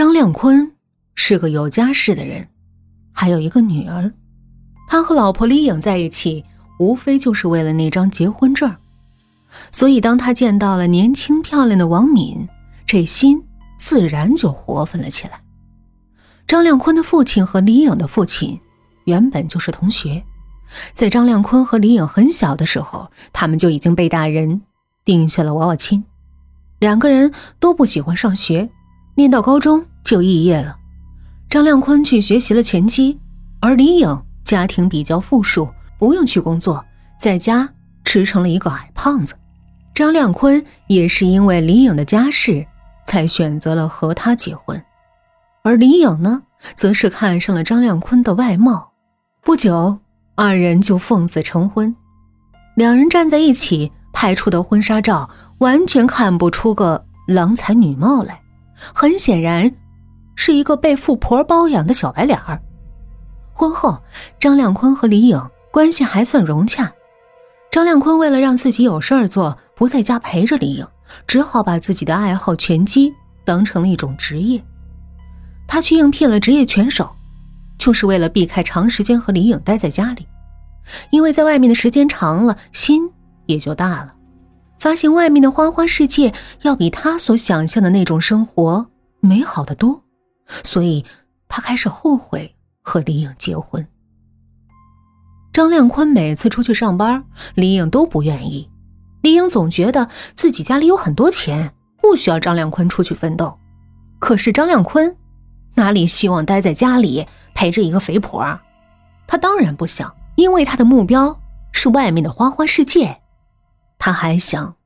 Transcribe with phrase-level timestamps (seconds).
[0.00, 0.72] 张亮坤
[1.14, 2.48] 是个有家室的人，
[3.12, 4.10] 还有一个女儿。
[4.88, 6.42] 他和老婆李颖在一起，
[6.78, 8.74] 无非就是为了那张结婚证。
[9.70, 12.48] 所以，当他见到了年轻漂亮的王敏，
[12.86, 13.44] 这心
[13.76, 15.38] 自然就活泛了起来。
[16.46, 18.58] 张亮坤的父亲和李颖的父亲
[19.04, 20.24] 原本就是同学，
[20.94, 24.62] 在张亮坤和李颖很小的时候，他们就已经被大人
[25.04, 26.02] 定下了娃娃亲。
[26.78, 28.70] 两个人都不喜欢上学，
[29.14, 30.76] 念到高中就肄业了。
[31.48, 33.16] 张亮坤去学习了拳击，
[33.60, 35.68] 而李颖家庭比较富庶，
[36.00, 36.84] 不用去工作，
[37.16, 37.68] 在家
[38.04, 39.36] 吃成了一个矮胖子。
[39.94, 42.66] 张亮坤也是因为李颖的家世，
[43.06, 44.82] 才选择了和她结婚，
[45.62, 46.42] 而李颖呢，
[46.74, 48.90] 则是看上了张亮坤的外貌。
[49.44, 49.96] 不久，
[50.34, 51.94] 二人就奉子成婚。
[52.74, 55.30] 两人站在一起拍出的婚纱照。
[55.58, 58.40] 完全看不出个郎才女貌来，
[58.94, 59.70] 很显然，
[60.34, 62.60] 是一个被富婆包养的小白脸儿。
[63.52, 64.02] 婚后，
[64.38, 66.90] 张亮坤和李颖关系还算融洽。
[67.70, 70.86] 张亮坤为了让自己有事儿做，不在家陪着李颖，
[71.26, 73.12] 只好把自己的爱好拳击
[73.44, 74.62] 当成了一种职业。
[75.68, 77.08] 他去应聘了职业拳手，
[77.78, 80.26] 就是为了避开长时间和李颖待在家里，
[81.10, 83.08] 因为在外面的时间长了，心
[83.46, 84.14] 也就大了。
[84.78, 88.86] 发现外面的花花世界要比他所想象的那种生活
[89.20, 90.02] 美好的多，
[90.62, 91.04] 所以
[91.48, 93.86] 他开始后悔和李颖结婚。
[95.52, 98.70] 张亮坤每次出去上班，李颖都不愿意。
[99.22, 103.58] 李颖总觉得自己家里有很多钱，不需要张亮坤出去奋斗。
[104.18, 105.16] 可是张亮坤
[105.74, 108.62] 哪里希望待在家里陪着一个肥婆啊？
[109.26, 111.40] 他当然不想，因为他的目标
[111.72, 113.20] 是外面的花花世界。
[113.98, 114.76] 他还想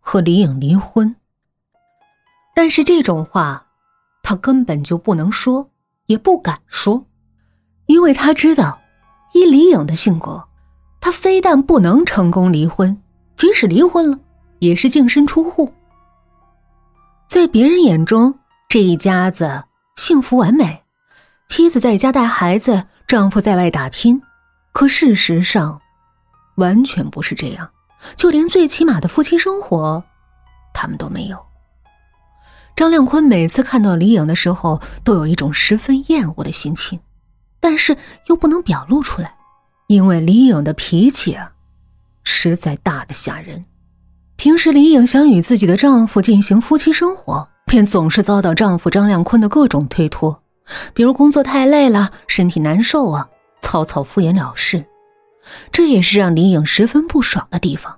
[0.00, 1.14] 和李颖离婚，
[2.54, 3.65] 但是这种话
[4.28, 5.70] 他根本就不能说，
[6.06, 7.06] 也不敢说，
[7.86, 8.76] 因为他知道，
[9.34, 10.48] 依李颖的性格，
[11.00, 13.00] 他非但不能成功离婚，
[13.36, 14.18] 即使离婚了，
[14.58, 15.72] 也是净身出户。
[17.28, 18.36] 在别人眼中，
[18.68, 19.62] 这一家子
[19.94, 20.82] 幸福完美，
[21.46, 24.20] 妻子在家带孩子，丈夫在外打拼，
[24.72, 25.80] 可事实上，
[26.56, 27.70] 完全不是这样。
[28.16, 30.02] 就连最起码的夫妻生活，
[30.74, 31.46] 他们都没有。
[32.76, 37.00] 张亮坤每次看到李颖的时候，都有一种十分厌恶的心情，
[37.58, 39.34] 但是又不能表露出来，
[39.86, 41.52] 因为李颖的脾气啊，
[42.22, 43.64] 实在大的吓人。
[44.36, 50.42] 平时李颖想与自己的丈夫进行夫妻生活，便总是遭到丈夫张亮坤的各种推脱，
[50.92, 53.26] 比如工作太累了、身体难受啊，
[53.62, 54.84] 草草敷衍了事。
[55.72, 57.96] 这也是让李颖十分不爽的地方，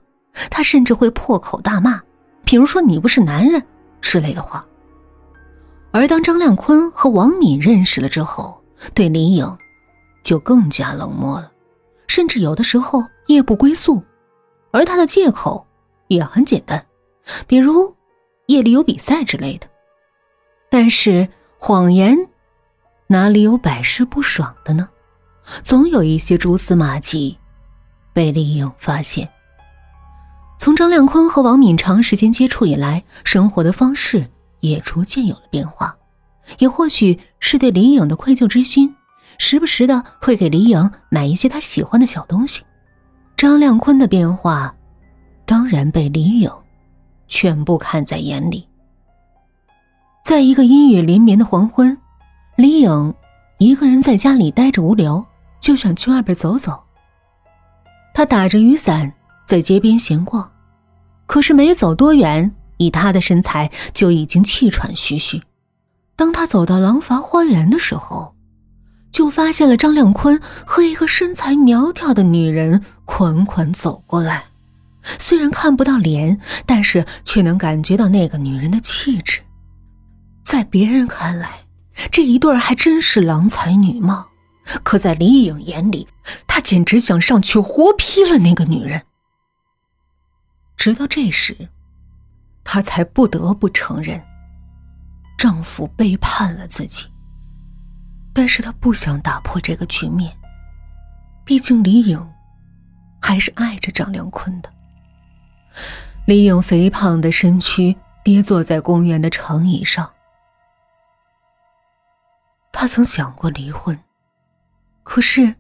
[0.48, 2.00] 她甚至会破口大骂，
[2.44, 3.60] 比如说“你不是男人”
[4.00, 4.64] 之类的话。
[5.98, 8.62] 而当张亮坤和王敏认识了之后，
[8.94, 9.58] 对李颖
[10.22, 11.50] 就更加冷漠了，
[12.06, 14.00] 甚至有的时候夜不归宿。
[14.70, 15.66] 而他的借口
[16.06, 16.86] 也很简单，
[17.48, 17.92] 比如
[18.46, 19.66] 夜里有比赛之类的。
[20.70, 21.28] 但是
[21.58, 22.16] 谎言
[23.08, 24.88] 哪里有百试不爽的呢？
[25.64, 27.36] 总有一些蛛丝马迹
[28.12, 29.28] 被李颖发现。
[30.60, 34.30] 从张亮坤和王敏长时间接触以来，生活的方式
[34.60, 35.96] 也逐渐有了变化。
[36.58, 38.94] 也或许是对李颖的愧疚之心，
[39.38, 42.62] 时不时的会给李颖买一些他喜欢的小东西。
[43.36, 44.74] 张亮坤的变化，
[45.44, 46.50] 当然被李颖
[47.26, 48.66] 全部看在眼里。
[50.24, 51.96] 在一个阴雨连绵的黄昏，
[52.56, 53.14] 李颖
[53.58, 55.24] 一个人在家里待着无聊。
[55.60, 56.80] 就想去外边走走。
[58.14, 59.12] 他打着雨伞
[59.44, 60.50] 在街边闲逛，
[61.26, 65.42] 可是没走多远，以他的身材就已经气喘吁吁。
[66.16, 68.34] 当他走到廊坊花园的时候，
[69.12, 74.44] 就发现了张亮坤和一个身材苗条的女人款款走过来。
[75.18, 79.40] 虽然看不到脸，但是却能感觉到那个女人的气质。
[80.42, 81.60] 在别人看来，
[82.10, 84.26] 这一对还真是郎才女貌。
[84.82, 86.06] 可在李颖眼里，
[86.46, 89.02] 他简直想上去活劈了那个女人。
[90.76, 91.56] 直到这时，
[92.70, 94.22] 她才不得不承认，
[95.38, 97.06] 丈夫背叛了自己。
[98.34, 100.36] 但是她不想打破这个局面，
[101.46, 102.30] 毕竟李颖
[103.22, 104.70] 还是爱着张良坤的。
[106.26, 110.10] 李颖肥胖的身躯跌坐在公园的长椅上，
[112.70, 113.98] 她曾想过离婚。
[115.02, 115.54] 可是，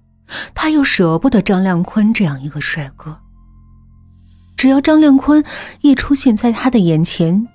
[0.54, 3.18] 他又舍不得张亮坤这样一个帅哥。
[4.58, 5.42] 只要张亮坤
[5.82, 7.46] 一出现在他的眼前，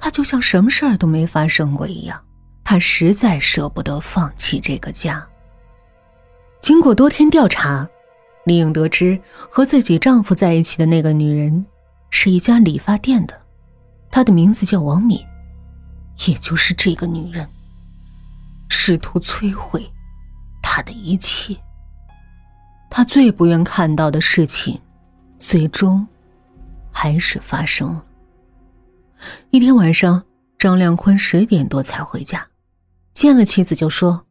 [0.00, 2.20] 他就像什么事儿都没发生过一样。
[2.64, 5.24] 她实在舍不得放弃这个家。
[6.60, 7.88] 经过多天调查，
[8.46, 9.16] 李颖得知
[9.48, 11.64] 和自己丈夫在一起的那个女人
[12.10, 13.40] 是一家理发店的，
[14.10, 15.20] 她的名字叫王敏，
[16.26, 17.46] 也就是这个女人
[18.70, 19.88] 试图摧毁
[20.60, 21.56] 他的一切。
[22.90, 24.80] 他最不愿看到的事情，
[25.38, 26.04] 最终
[27.04, 28.02] 开始发生了。
[29.50, 30.24] 一天晚上，
[30.56, 32.48] 张亮坤十点多才回家，
[33.12, 34.24] 见了妻子就说：“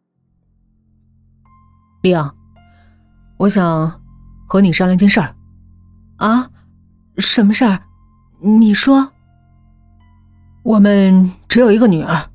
[2.02, 2.36] 丽阳，
[3.38, 4.02] 我想
[4.48, 5.36] 和你商量件事儿。
[6.18, 6.50] ”“啊，
[7.20, 7.80] 什么事儿？
[8.42, 9.14] 你说。
[10.66, 12.28] ”“我们只有一个女儿，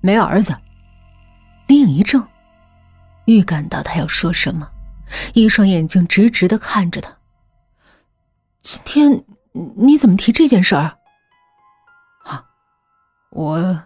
[0.00, 0.56] 没有儿子。”
[1.68, 2.26] 李颖一怔，
[3.26, 4.66] 预感到他要说什么，
[5.34, 7.14] 一双眼睛直直的看着他。
[8.62, 10.82] “今天你怎么提这件事儿？”
[12.24, 12.44] 啊
[13.30, 13.82] 我，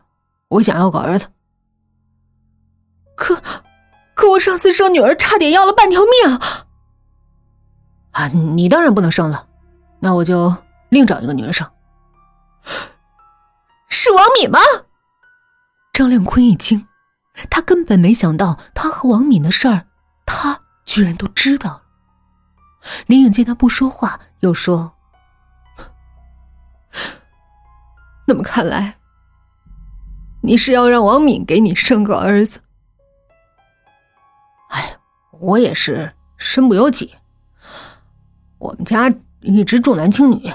[0.48, 1.28] 我想要个儿子。
[3.16, 3.42] 可，
[4.14, 6.38] 可我上次生女儿差点要了半条命。
[8.12, 9.48] 啊，你当然不能生了，
[10.00, 10.54] 那我就
[10.90, 11.68] 另找一个女人生。
[13.88, 14.58] 是王敏吗？
[15.92, 16.88] 张亮坤一惊，
[17.50, 19.86] 他根本没想到他和王敏的事儿，
[20.24, 21.82] 他居然都知道。
[23.06, 24.94] 林颖见他不说话，又说
[28.32, 28.98] ：“那么看来……”
[30.42, 32.60] 你是要让王敏给你生个儿子？
[34.70, 34.96] 哎，
[35.38, 37.14] 我也是身不由己。
[38.58, 40.50] 我们家一直重男轻女。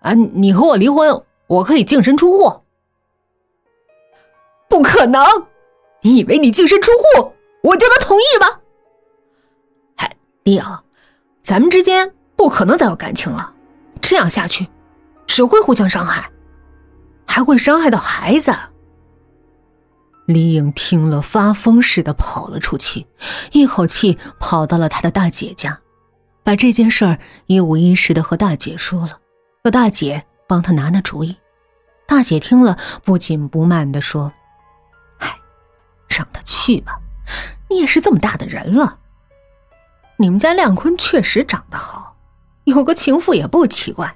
[0.00, 2.62] 啊，你和我离婚，我可以净身出户。
[4.68, 5.22] 不可能！
[6.00, 8.60] 你以为你净身出户，我就能同意吗？
[9.96, 10.64] 哎，李颖，
[11.42, 13.54] 咱们之间不可能再有感情了。
[14.00, 14.66] 这样下去，
[15.32, 16.30] 只会互相伤害。
[17.26, 18.54] 还会伤害到孩子。
[20.26, 23.06] 李颖听了，发疯似的跑了出去，
[23.52, 25.80] 一口气跑到了他的大姐家，
[26.42, 29.18] 把这件事儿一五一十的和大姐说了，
[29.62, 31.34] 让大姐帮他拿拿主意。
[32.06, 34.30] 大姐听了，不紧不慢的说
[35.20, 35.34] ：“哎，
[36.08, 37.00] 让他去吧，
[37.70, 38.98] 你也是这么大的人了。
[40.18, 42.14] 你们家亮坤确实长得好，
[42.64, 44.14] 有个情妇也不奇怪。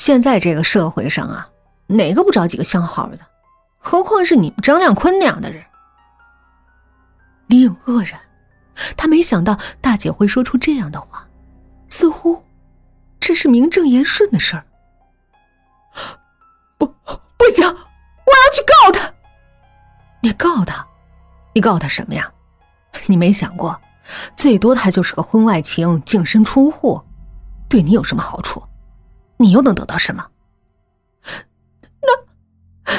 [0.00, 1.46] 现在这个社会上啊。”
[1.88, 3.18] 哪个不找几个相好的？
[3.78, 5.62] 何况是你们张亮坤那样的人。
[7.48, 8.18] 李颖愕然，
[8.96, 11.26] 他没想到大姐会说出这样的话，
[11.88, 12.42] 似乎
[13.18, 14.64] 这是名正言顺的事儿。
[16.78, 19.12] 不，不行，我要去告他。
[20.22, 20.86] 你告他？
[21.52, 22.32] 你告他什么呀？
[23.06, 23.78] 你没想过，
[24.36, 27.02] 最多他就是个婚外情，净身出户，
[27.68, 28.62] 对你有什么好处？
[29.40, 30.26] 你又能得到什么？
[32.02, 32.92] 那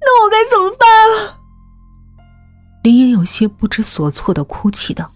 [0.00, 0.88] 那我该怎么办
[1.28, 1.38] 啊？
[2.82, 5.12] 林也有些不知所措的哭泣道：“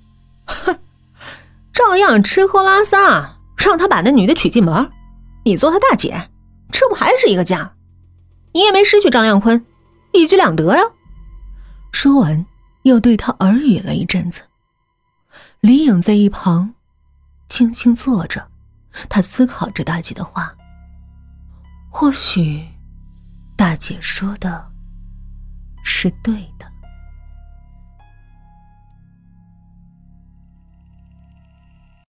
[0.46, 0.78] 哼，
[1.72, 4.90] 照样吃喝拉撒，让他把那女的娶进门，
[5.44, 6.30] 你做他大姐，
[6.70, 7.74] 这不还是一个家？
[8.52, 9.64] 你也没失去张亮坤，
[10.12, 10.82] 一举两得呀。”
[11.92, 12.44] 说完，
[12.82, 14.42] 又对他耳语了一阵子。
[15.60, 16.74] 李颖在一旁
[17.48, 18.48] 静静坐着，
[19.08, 20.54] 他思考着大姐的话。
[22.00, 22.64] 或许，
[23.56, 24.70] 大姐说的。
[25.82, 26.64] 是对的。